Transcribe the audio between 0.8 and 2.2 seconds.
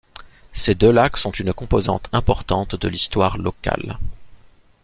lacs sont une composante